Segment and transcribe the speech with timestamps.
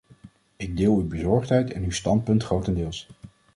[0.55, 3.07] Ik deel uw bezorgdheid en uw standpunten grotendeels.